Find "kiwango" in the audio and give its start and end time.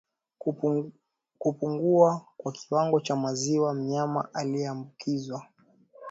2.51-2.99